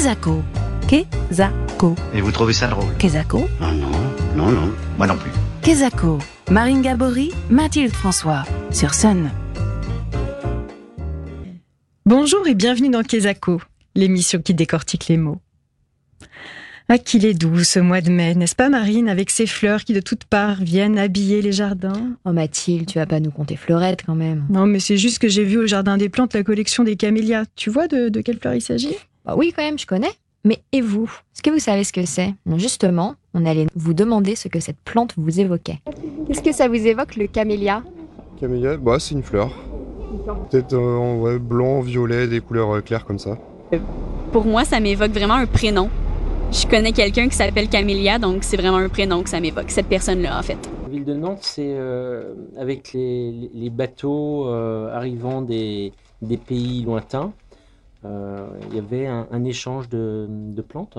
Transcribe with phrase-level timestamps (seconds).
[0.00, 0.42] Kezako.
[0.88, 1.94] Kezako.
[2.14, 3.40] Et vous trouvez ça drôle Kezako.
[3.60, 3.90] Non, non,
[4.34, 5.30] non, non, moi non plus.
[5.60, 6.18] Kezako.
[6.50, 8.44] Marine Gabory, Mathilde François.
[8.70, 9.30] Sur Sun.
[12.06, 13.60] Bonjour et bienvenue dans Kezako,
[13.94, 15.42] l'émission qui décortique les mots.
[16.88, 19.92] Ah, qu'il est doux ce mois de mai, n'est-ce pas Marine, avec ces fleurs qui
[19.92, 22.16] de toutes parts viennent habiller les jardins?
[22.24, 24.46] Oh Mathilde, tu vas pas nous compter fleurette quand même.
[24.48, 27.44] Non, mais c'est juste que j'ai vu au Jardin des Plantes la collection des camélias.
[27.54, 28.96] Tu vois de, de quelle fleur il s'agit?
[29.24, 30.12] Bah oui quand même, je connais.
[30.44, 31.10] Mais et vous?
[31.34, 32.34] Est-ce que vous savez ce que c'est?
[32.56, 35.80] Justement, on allait vous demander ce que cette plante vous évoquait.
[36.26, 37.82] Qu'est-ce que ça vous évoque le camélia?
[38.40, 39.50] Camélia, bah c'est une fleur.
[40.50, 43.38] Peut-être euh, en ouais, blanc, violet, des couleurs euh, claires comme ça.
[44.32, 45.90] Pour moi, ça m'évoque vraiment un prénom.
[46.52, 49.86] Je connais quelqu'un qui s'appelle Camélia, donc c'est vraiment un prénom que ça m'évoque, cette
[49.86, 50.58] personne-là en fait.
[50.82, 55.92] La ville de Nantes, c'est euh, avec les, les bateaux euh, arrivant des,
[56.22, 57.32] des, pays lointains,
[58.04, 60.98] il y avait un, échange de, plantes.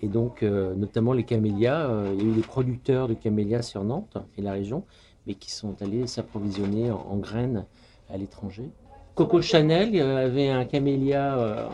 [0.00, 3.62] Et donc, euh, notamment les camélias, euh, il y a eu des producteurs de camélias
[3.62, 4.84] sur Nantes et la région,
[5.26, 7.64] mais qui sont allés s'approvisionner en, graines
[8.08, 8.70] à l'étranger.
[9.16, 11.68] Coco Chanel avait un camélia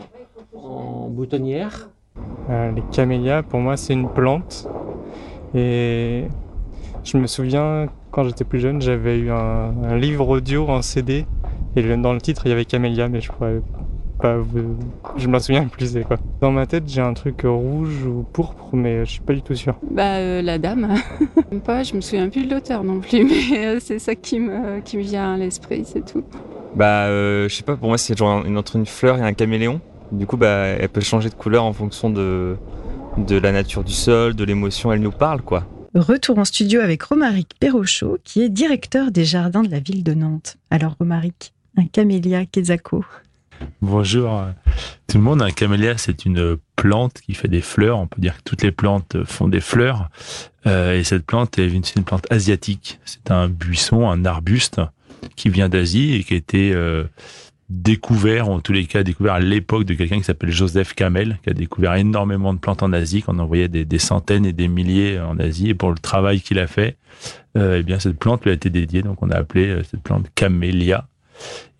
[0.54, 1.90] en boutonnière
[2.50, 4.68] euh, les camélias, pour moi, c'est une plante.
[5.54, 6.24] Et
[7.04, 11.26] je me souviens, quand j'étais plus jeune, j'avais eu un, livre audio en CD.
[11.76, 13.60] Et dans le titre, il y avait camélia, mais je pourrais
[14.24, 14.78] pas vous...
[15.18, 16.16] Je m'en souviens plus, quoi.
[16.40, 19.54] Dans ma tête, j'ai un truc rouge ou pourpre, mais je suis pas du tout
[19.54, 19.76] sûr.
[19.90, 20.94] Bah, euh, la dame.
[21.64, 23.22] pas, je me souviens plus de l'auteur non plus,
[23.52, 26.24] mais euh, c'est ça qui me, qui me vient à l'esprit, c'est tout.
[26.74, 29.34] Bah, euh, je sais pas, pour moi, c'est genre une, entre une fleur et un
[29.34, 29.82] caméléon.
[30.10, 32.56] Du coup, bah, elle peut changer de couleur en fonction de,
[33.18, 34.90] de la nature du sol, de l'émotion.
[34.90, 35.64] Elle nous parle, quoi.
[35.94, 40.14] Retour en studio avec Romaric Perrochot, qui est directeur des jardins de la ville de
[40.14, 40.56] Nantes.
[40.70, 43.04] Alors, Romaric, un camélia Kezako.
[43.82, 44.44] Bonjour
[45.14, 45.42] tout le monde.
[45.42, 48.00] Un camélia, c'est une plante qui fait des fleurs.
[48.00, 50.08] On peut dire que toutes les plantes font des fleurs.
[50.66, 52.98] Euh, et cette plante est une, plante asiatique.
[53.04, 54.80] C'est un buisson, un arbuste
[55.36, 57.04] qui vient d'Asie et qui a été euh,
[57.70, 61.50] découvert, en tous les cas découvert à l'époque de quelqu'un qui s'appelle Joseph Kamel, qui
[61.50, 65.20] a découvert énormément de plantes en Asie, qu'on envoyait des, des, centaines et des milliers
[65.20, 65.68] en Asie.
[65.68, 66.96] Et pour le travail qu'il a fait,
[67.56, 69.02] euh, eh bien cette plante lui a été dédiée.
[69.02, 71.06] Donc on a appelé cette plante camélia.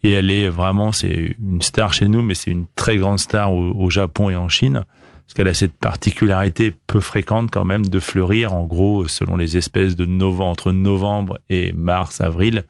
[0.03, 3.53] Et elle est vraiment, c'est une star chez nous, mais c'est une très grande star
[3.55, 4.85] au, Japon et en Chine,
[5.25, 9.57] parce qu'elle a cette particularité peu fréquente quand même de fleurir, en gros, selon les
[9.57, 12.65] espèces de novembre, entre novembre et mars, avril,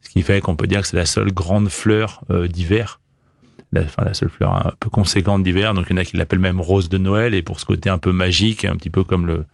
[0.00, 2.98] ce qui fait qu'on peut dire que c'est la seule grande fleur euh, d'hiver.
[3.70, 5.74] La, enfin, la seule fleur un peu conséquente d'hiver.
[5.74, 7.34] Donc, il y en a qui l'appellent même rose de Noël.
[7.34, 9.46] Et pour ce côté un peu magique, un petit peu comme le,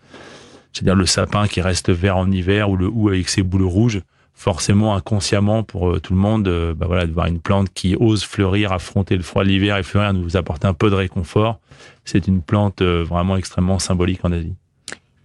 [0.72, 4.00] c'est-à-dire le sapin qui reste vert en hiver ou le hou avec ses boules rouges.
[4.38, 7.96] Forcément, inconsciemment pour euh, tout le monde, euh, bah voilà, de voir une plante qui
[7.98, 11.58] ose fleurir, affronter le froid de l'hiver et fleurir, nous apporter un peu de réconfort.
[12.04, 14.54] C'est une plante euh, vraiment extrêmement symbolique en Asie.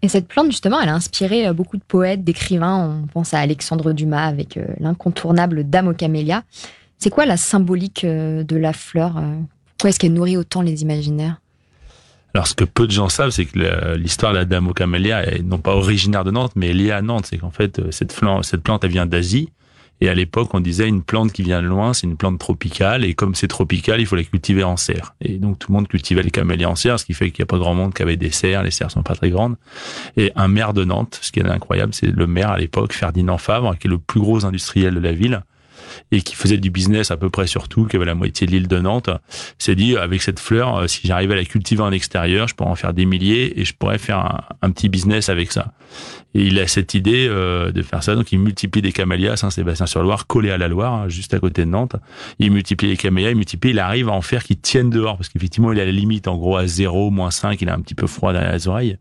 [0.01, 3.03] Et cette plante, justement, elle a inspiré beaucoup de poètes, d'écrivains.
[3.03, 6.41] On pense à Alexandre Dumas avec l'incontournable Dame aux camélias.
[6.97, 9.13] C'est quoi la symbolique de la fleur
[9.77, 11.37] Pourquoi est-ce qu'elle nourrit autant les imaginaires?
[12.33, 15.23] Alors, ce que peu de gens savent, c'est que l'histoire de la Dame aux camélias
[15.23, 17.27] est non pas originaire de Nantes, mais liée à Nantes.
[17.29, 19.49] C'est qu'en fait, cette, cette plante, elle vient d'Asie.
[20.01, 23.05] Et à l'époque, on disait une plante qui vient de loin, c'est une plante tropicale.
[23.05, 25.13] Et comme c'est tropical, il faut la cultiver en serre.
[25.21, 27.47] Et donc, tout le monde cultivait les camélias en serre, ce qui fait qu'il n'y
[27.47, 28.63] a pas grand monde qui avait des serres.
[28.63, 29.55] Les serres sont pas très grandes.
[30.17, 33.37] Et un maire de Nantes, ce qui est incroyable, c'est le maire à l'époque, Ferdinand
[33.37, 35.43] Favre, qui est le plus gros industriel de la ville
[36.11, 38.51] et qui faisait du business à peu près sur tout, qui avait la moitié de
[38.51, 39.09] l'île de Nantes,
[39.57, 42.75] s'est dit avec cette fleur, si j'arrivais à la cultiver en extérieur, je pourrais en
[42.75, 45.73] faire des milliers et je pourrais faire un, petit business avec ça.
[46.35, 50.25] Et il a cette idée euh, de faire ça, donc il multiplie des camélias Saint-Sébastien-sur-Loire,
[50.25, 51.95] collé à la Loire, hein, juste à côté de Nantes.
[52.39, 55.29] Il multiplie les camélias, il multiplie, il arrive à en faire qui tiennent dehors, parce
[55.29, 57.93] qu'effectivement il à la limite, en gros à 0, moins 5, il a un petit
[57.93, 58.97] peu froid derrière les oreilles.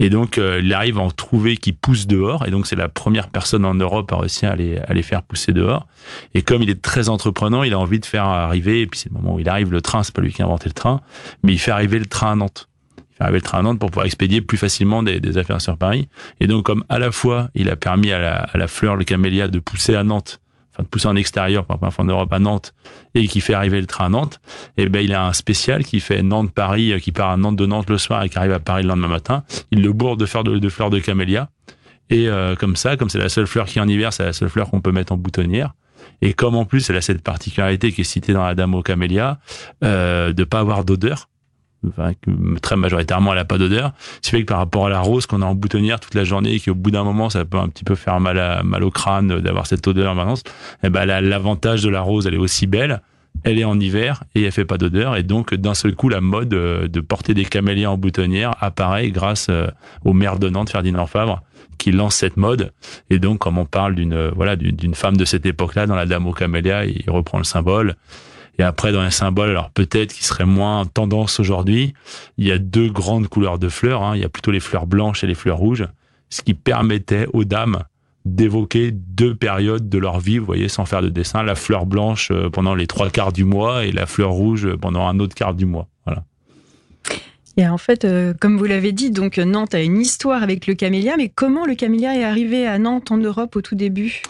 [0.00, 2.88] Et donc euh, il arrive à en trouver qui poussent dehors, et donc c'est la
[2.88, 5.86] première personne en Europe à réussir à les, à les faire pousser dehors.
[6.34, 9.08] Et comme il est très entreprenant, il a envie de faire arriver, et puis c'est
[9.08, 11.00] le moment où il arrive le train, c'est pas lui qui a inventé le train,
[11.42, 12.68] mais il fait arriver le train à Nantes.
[12.98, 15.78] Il fait arriver le train à Nantes pour pouvoir expédier plus facilement des, affaires sur
[15.78, 16.08] Paris.
[16.40, 19.60] Et donc comme à la fois il a permis à la, fleur, le camélia, de
[19.60, 20.40] pousser à Nantes,
[20.72, 22.74] enfin de pousser en extérieur, par exemple en Europe à Nantes,
[23.14, 24.40] et qui fait arriver le train à Nantes,
[24.76, 27.88] et ben il a un spécial qui fait Nantes-Paris, qui part à Nantes de Nantes
[27.90, 29.44] le soir et qui arrive à Paris le lendemain matin.
[29.70, 31.48] Il le bourre de fleurs de, de camélia.
[32.10, 34.50] Et euh, comme ça, comme c'est la seule fleur qui en hiver, c'est la seule
[34.50, 35.74] fleur qu'on peut mettre en boutonnière.
[36.24, 38.82] Et comme en plus elle a cette particularité qui est citée dans la Dame aux
[38.82, 39.36] camélias,
[39.84, 41.28] euh, de pas avoir d'odeur,
[41.86, 42.12] enfin,
[42.62, 43.92] très majoritairement elle a pas d'odeur,
[44.22, 46.24] ce qui fait que par rapport à la rose qu'on a en boutonnière toute la
[46.24, 48.82] journée et qu'au bout d'un moment ça peut un petit peu faire mal, à, mal
[48.84, 50.36] au crâne d'avoir cette odeur maintenant,
[50.82, 53.02] eh ben, l'avantage de la rose, elle est aussi belle,
[53.42, 55.16] elle est en hiver et elle fait pas d'odeur.
[55.16, 59.10] Et donc, d'un seul coup, la mode euh, de porter des camélias en boutonnière apparaît
[59.10, 59.50] grâce
[60.04, 61.42] au maire de Ferdinand Favre,
[61.84, 62.72] qui lance cette mode.
[63.10, 66.06] Et donc, comme on parle d'une euh, voilà d'une femme de cette époque-là, dans la
[66.06, 67.96] Dame aux camélias, il reprend le symbole.
[68.58, 71.92] Et après, dans les symboles, alors peut-être qui serait moins tendance aujourd'hui,
[72.38, 74.02] il y a deux grandes couleurs de fleurs.
[74.02, 74.16] Hein.
[74.16, 75.86] Il y a plutôt les fleurs blanches et les fleurs rouges,
[76.30, 77.82] ce qui permettait aux dames
[78.24, 82.30] d'évoquer deux périodes de leur vie, vous voyez, sans faire de dessin, la fleur blanche
[82.30, 85.52] euh, pendant les trois quarts du mois et la fleur rouge pendant un autre quart
[85.52, 85.88] du mois.
[86.06, 86.24] Voilà.
[87.56, 90.74] Et en fait, euh, comme vous l'avez dit, donc Nantes a une histoire avec le
[90.74, 94.22] camélia, mais comment le camélia est arrivé à Nantes en Europe au tout début?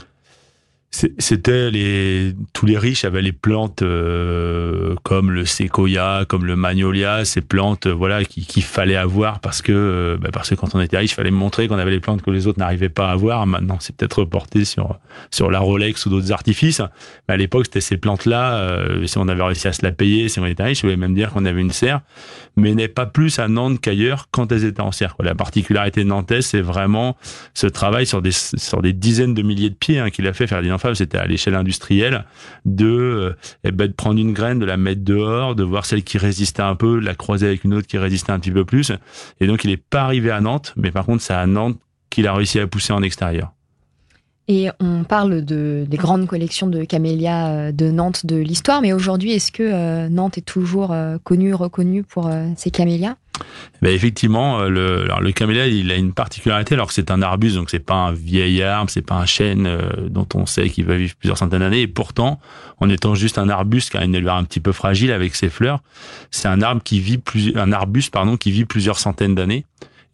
[1.19, 7.25] C'était les tous les riches avaient les plantes euh, comme le séquoia, comme le magnolia,
[7.25, 10.96] ces plantes voilà qu'il fallait avoir parce que euh, bah, parce que quand on était
[10.96, 13.44] riche, il fallait montrer qu'on avait les plantes que les autres n'arrivaient pas à avoir.
[13.46, 14.99] Maintenant, c'est peut-être reporté sur
[15.32, 16.81] sur la Rolex ou d'autres artifices.
[17.29, 18.55] Mais à l'époque, c'était ces plantes-là.
[18.58, 20.96] Euh, si on avait réussi à se la payer, si on était riche, je voulais
[20.96, 22.02] même dire qu'on avait une serre,
[22.56, 25.17] mais n'est pas plus à Nantes qu'ailleurs quand elles étaient en serre.
[25.20, 27.17] La particularité Nantes, c'est vraiment
[27.52, 30.46] ce travail sur des sur des dizaines de milliers de pieds hein, qu'il a fait
[30.46, 32.25] Ferdinand c'était à l'échelle industrielle,
[32.66, 36.02] de, euh, eh ben, de prendre une graine, de la mettre dehors, de voir celle
[36.02, 38.92] qui résistait un peu, la croiser avec une autre qui résistait un petit peu plus.
[39.40, 41.78] Et donc, il n'est pas arrivé à Nantes, mais par contre, c'est à Nantes
[42.10, 43.52] qu'il a réussi à pousser en extérieur.
[44.46, 48.92] Et on parle de, des grandes collections de camélias euh, de Nantes de l'histoire, mais
[48.92, 53.16] aujourd'hui, est-ce que euh, Nantes est toujours connue, reconnue pour ses camélias?
[53.82, 57.56] Ben effectivement, euh, le, alors camélia, il a une particularité, alors que c'est un arbuste,
[57.56, 60.84] donc c'est pas un vieil arbre, c'est pas un chêne euh, dont on sait qu'il
[60.84, 61.82] va vivre plusieurs centaines d'années.
[61.82, 62.40] Et pourtant,
[62.78, 65.48] en étant juste un arbuste qui a une éleveur un petit peu fragile avec ses
[65.48, 65.81] fleurs,
[66.31, 69.64] c'est un arbre qui vit plus, un arbuste pardon qui vit plusieurs centaines d'années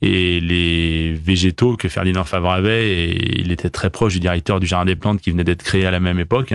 [0.02, 4.66] et les végétaux que Ferdinand Favre avait, et il était très proche du directeur du
[4.66, 6.54] Jardin des Plantes qui venait d'être créé à la même époque.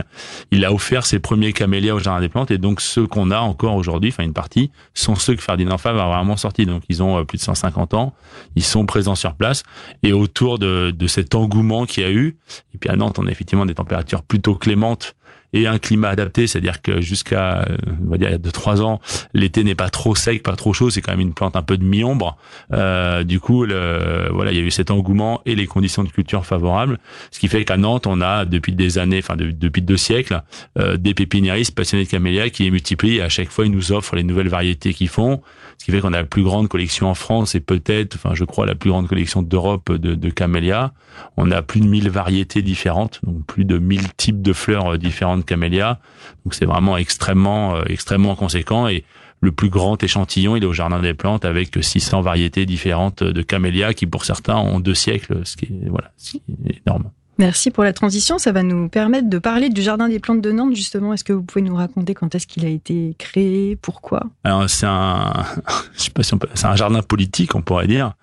[0.51, 3.39] Il a offert ses premiers camélias au Jardin des Plantes, et donc ceux qu'on a
[3.39, 6.65] encore aujourd'hui, enfin une partie, sont ceux que Ferdinand Favre a vraiment sortis.
[6.65, 8.13] Donc ils ont euh, plus de 150 ans,
[8.55, 9.63] ils sont présents sur place,
[10.01, 12.37] et autour de, de cet engouement qu'il y a eu,
[12.73, 15.15] et puis à Nantes, on a effectivement des températures plutôt clémentes,
[15.55, 18.99] et un climat adapté, c'est-à-dire que jusqu'à, euh, on va dire, deux trois ans,
[19.33, 21.77] l'été n'est pas trop sec, pas trop chaud, c'est quand même une plante un peu
[21.77, 22.37] de mi-ombre.
[22.73, 26.09] Euh, du coup, le, voilà, il y a eu cet engouement et les conditions de
[26.09, 26.99] culture favorables,
[27.31, 30.43] ce qui fait qu'à Nantes, on a depuis des années, enfin depuis deux siècles,
[30.77, 33.93] euh, des pépiniéristes passionnés de camélias qui les multiplient et à chaque fois ils nous
[33.93, 35.41] offrent les nouvelles variétés qu'ils font,
[35.77, 38.43] ce qui fait qu'on a la plus grande collection en France et peut-être, enfin je
[38.43, 40.91] crois, la plus grande collection d'Europe de, de camélias.
[41.37, 45.14] On a plus de 1000 variétés différentes, donc plus de 1000 types de fleurs différentes
[45.45, 45.99] camélia.
[46.45, 49.03] Donc c'est vraiment extrêmement, euh, extrêmement conséquent et
[49.41, 53.41] le plus grand échantillon, il est au Jardin des Plantes avec 600 variétés différentes de
[53.41, 57.11] camélias qui pour certains ont deux siècles, ce qui est, voilà, ce qui est énorme.
[57.37, 58.37] Merci pour la transition.
[58.37, 61.13] Ça va nous permettre de parler du Jardin des Plantes de Nantes, justement.
[61.13, 63.75] Est-ce que vous pouvez nous raconter quand est-ce qu'il a été créé?
[63.75, 64.23] Pourquoi?
[64.43, 65.33] Alors, c'est un,
[65.95, 68.13] je sais pas si on peut, c'est un jardin politique, on pourrait dire,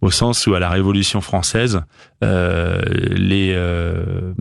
[0.00, 1.82] au sens où à la Révolution française,
[2.24, 4.32] euh, les, euh,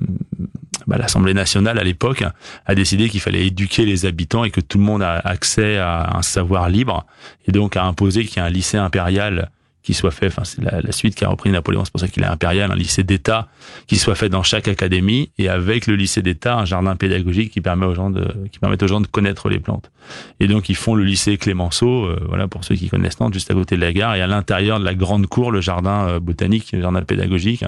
[0.91, 2.25] bah, l'Assemblée nationale à l'époque
[2.65, 6.17] a décidé qu'il fallait éduquer les habitants et que tout le monde a accès à
[6.17, 7.05] un savoir libre
[7.47, 9.51] et donc a imposé qu'il y ait un lycée impérial
[9.83, 12.21] qui soit fait, enfin c'est la, suite qui a repris Napoléon, c'est pour ça qu'il
[12.23, 13.47] est impérial, un lycée d'État
[13.87, 17.61] qui soit fait dans chaque académie et avec le lycée d'État un jardin pédagogique qui
[17.61, 19.91] permet aux gens de qui permet aux gens de connaître les plantes.
[20.39, 23.49] Et donc ils font le lycée Clémenceau, euh, voilà pour ceux qui connaissent Nantes, juste
[23.49, 26.19] à côté de la gare et à l'intérieur de la grande cour le jardin euh,
[26.19, 27.65] botanique, le jardin pédagogique.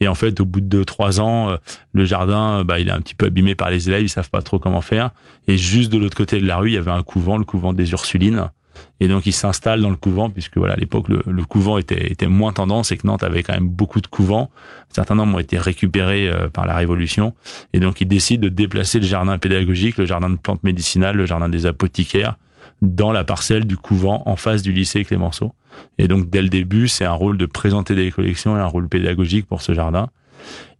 [0.00, 1.56] Et en fait au bout de trois ans, euh,
[1.92, 4.42] le jardin bah il est un petit peu abîmé par les élèves, ils savent pas
[4.42, 5.10] trop comment faire.
[5.48, 7.72] Et juste de l'autre côté de la rue il y avait un couvent, le couvent
[7.72, 8.50] des Ursulines
[9.00, 12.26] et donc il s'installe dans le couvent puisque voilà à l'époque le, couvent était, était
[12.26, 14.50] moins tendance et que Nantes avait quand même beaucoup de couvents.
[14.90, 17.34] Certains nombres ont été récupérés euh, par la Révolution
[17.72, 21.26] et donc il décide de déplacer le jardin pédagogique, le jardin de plantes médicinales, le
[21.26, 22.36] jardin des apothicaires
[22.82, 25.52] dans la parcelle du couvent en face du lycée Clémenceau.
[25.98, 28.88] Et donc dès le début, c'est un rôle de présenter des collections et un rôle
[28.88, 30.08] pédagogique pour ce jardin.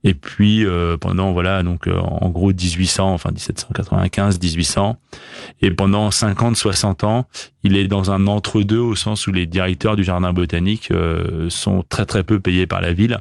[0.03, 4.97] Et puis euh, pendant voilà donc euh, en gros 1800 enfin 1795 1800
[5.61, 7.27] et pendant 50 60 ans,
[7.65, 11.85] il est dans un entre-deux au sens où les directeurs du jardin botanique euh, sont
[11.87, 13.19] très très peu payés par la ville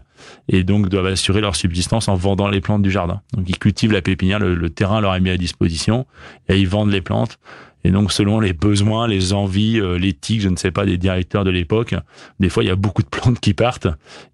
[0.47, 3.21] et donc doivent assurer leur subsistance en vendant les plantes du jardin.
[3.33, 6.05] Donc ils cultivent la pépinière, le, le terrain leur est mis à disposition
[6.47, 7.39] et ils vendent les plantes
[7.83, 11.45] et donc, selon les besoins, les envies, euh, l'éthique, je ne sais pas, des directeurs
[11.45, 11.95] de l'époque,
[12.39, 13.87] des fois, il y a beaucoup de plantes qui partent.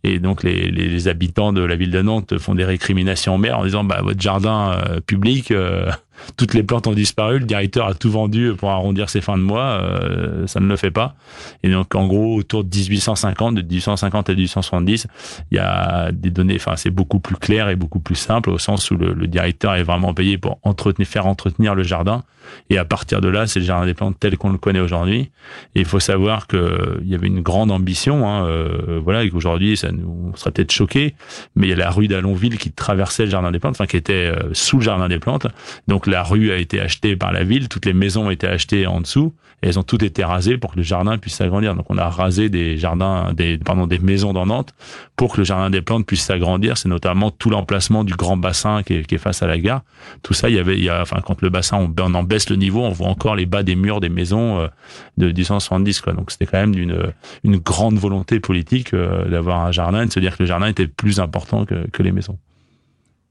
[0.03, 3.59] Et donc, les, les, habitants de la ville de Nantes font des récriminations en mer
[3.59, 5.91] en disant, bah, votre jardin euh, public, euh,
[6.37, 9.43] toutes les plantes ont disparu, le directeur a tout vendu pour arrondir ses fins de
[9.43, 11.15] mois, euh, ça ne le fait pas.
[11.63, 15.07] Et donc en gros autour de 1850, de 1850 à 1870,
[15.51, 18.57] il y a des données, enfin c'est beaucoup plus clair et beaucoup plus simple au
[18.57, 22.23] sens où le, le directeur est vraiment payé pour entretenir, faire entretenir le jardin.
[22.69, 25.31] Et à partir de là, c'est le jardin des plantes tel qu'on le connaît aujourd'hui.
[25.75, 29.29] Et il faut savoir que il y avait une grande ambition, hein, euh, voilà, et
[29.29, 31.15] qu'aujourd'hui ça nous on serait peut-être choqué,
[31.55, 33.97] mais il y a la rue d'Alonville qui traversait le jardin des plantes, enfin qui
[33.97, 35.47] était euh, sous le jardin des plantes.
[35.87, 38.87] Donc la rue a été achetée par la ville, toutes les maisons ont été achetées
[38.87, 39.33] en dessous,
[39.63, 41.75] et elles ont toutes été rasées pour que le jardin puisse s'agrandir.
[41.75, 44.73] Donc on a rasé des jardins, des pardon, des maisons dans Nantes
[45.15, 46.77] pour que le jardin des plantes puisse s'agrandir.
[46.77, 49.81] C'est notamment tout l'emplacement du grand bassin qui est, qui est, face à la gare.
[50.23, 52.49] Tout ça, il y avait, il y a, enfin quand le bassin on, en baisse
[52.49, 54.67] le niveau, on voit encore les bas des murs des maisons euh,
[55.17, 56.01] de 1870.
[56.01, 56.13] Quoi.
[56.13, 60.13] Donc c'était quand même d'une une grande volonté politique euh, d'avoir un jardin et de
[60.13, 62.37] se dire que le jardin était plus important que, que les maisons.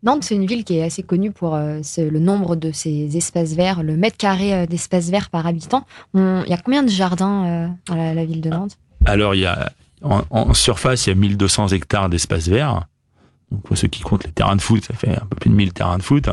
[0.04, 3.54] Nantes, c'est une ville qui est assez connue pour euh, le nombre de ses espaces
[3.54, 5.86] verts, le mètre carré euh, d'espace vert par habitant.
[6.14, 8.76] Il y a combien de jardins euh, dans la, ville de Nantes?
[9.06, 12.82] Alors, il y a, en, en, surface, il y a 1200 hectares d'espace vert.
[13.50, 15.54] Donc, pour ceux qui comptent les terrains de foot, ça fait un peu plus de
[15.54, 16.28] 1000 terrains de foot.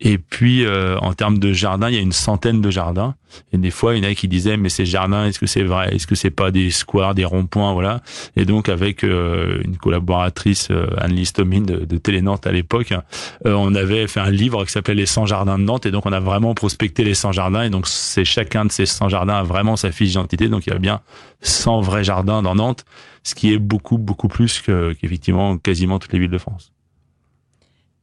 [0.00, 3.14] Et puis, euh, en termes de jardins, il y a une centaine de jardins.
[3.52, 5.62] Et des fois, il y en a qui disaient, mais ces jardins, est-ce que c'est
[5.62, 5.94] vrai?
[5.94, 7.72] Est-ce que c'est pas des squares, des ronds-points?
[7.72, 8.02] Voilà.
[8.36, 12.92] Et donc, avec euh, une collaboratrice, euh, Anne-Lise Tomine de, de Télé Nantes à l'époque,
[12.92, 15.86] euh, on avait fait un livre qui s'appelait Les 100 jardins de Nantes.
[15.86, 17.62] Et donc, on a vraiment prospecté les 100 jardins.
[17.62, 20.48] Et donc, c'est chacun de ces 100 jardins a vraiment sa fiche d'identité.
[20.48, 21.00] Donc, il y a bien
[21.40, 22.84] 100 vrais jardins dans Nantes,
[23.22, 26.72] ce qui est beaucoup, beaucoup plus qu'effectivement quasiment toutes les villes de France.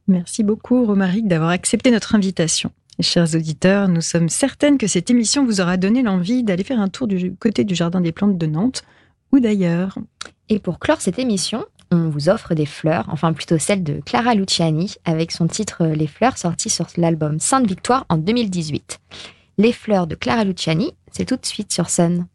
[0.08, 2.72] Merci beaucoup, Romaric, d'avoir accepté notre invitation.
[3.00, 6.90] Chers auditeurs, nous sommes certaines que cette émission vous aura donné l'envie d'aller faire un
[6.90, 8.84] tour du côté du Jardin des Plantes de Nantes
[9.32, 9.98] ou d'ailleurs.
[10.50, 14.36] Et pour clore cette émission, on vous offre des fleurs, enfin plutôt celle de Clara
[14.36, 19.00] Luciani, avec son titre Les fleurs sorti sur l'album Sainte Victoire en 2018.
[19.58, 22.28] Les fleurs de Clara Luciani, c'est tout de suite sur Sun.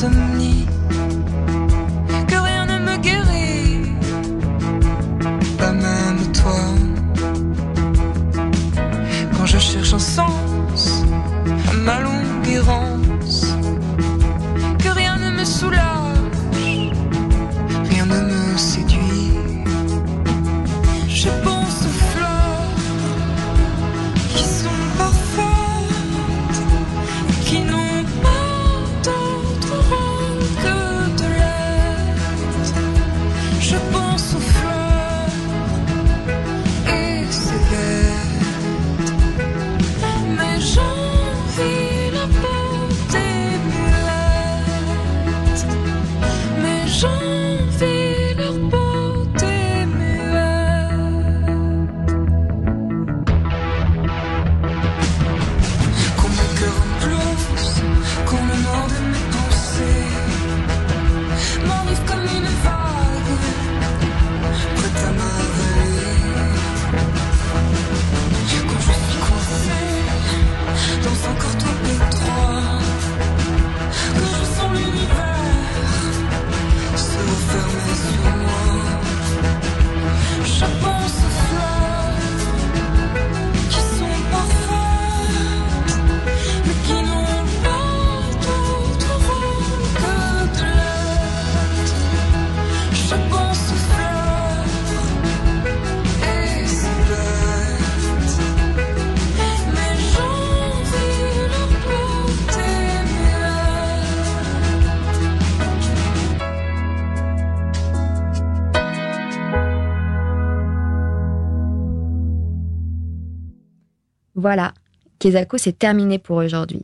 [0.00, 0.06] que
[2.36, 3.92] rien ne me guérit,
[5.58, 6.56] pas même toi.
[9.36, 11.04] Quand je cherche un sens
[11.68, 13.44] à ma longue errance,
[14.78, 16.16] que rien ne me soulage,
[17.90, 19.34] rien ne me séduit.
[21.08, 22.09] Je pense.
[114.40, 114.72] Voilà,
[115.18, 116.80] Kezako, c'est terminé pour aujourd'hui.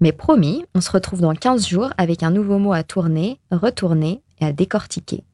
[0.00, 4.20] Mais promis, on se retrouve dans 15 jours avec un nouveau mot à tourner, retourner
[4.40, 5.24] et à décortiquer.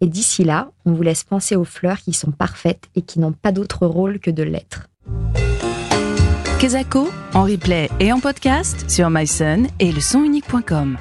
[0.00, 3.32] Et d'ici là, on vous laisse penser aux fleurs qui sont parfaites et qui n'ont
[3.32, 4.88] pas d'autre rôle que de l'être.
[6.60, 10.96] Kezako, en replay et en podcast sur myson et le sonunique.com.